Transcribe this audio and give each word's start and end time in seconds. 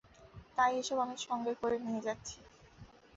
তাই 0.57 0.71
এসব 0.79 0.97
আমি 0.99 1.17
সঙ্গে 1.19 1.53
করে 1.61 1.77
নিয়ে 1.79 2.05
যাচ্ছি। 2.07 2.37